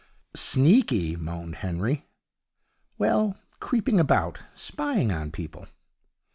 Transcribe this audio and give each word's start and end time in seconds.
'Sneaky!' 0.35 1.15
moaned 1.15 1.57
Henry. 1.57 2.07
'Well, 2.97 3.37
creeping 3.59 3.99
about, 3.99 4.39
spying 4.55 5.11
on 5.11 5.29
people.' 5.29 5.67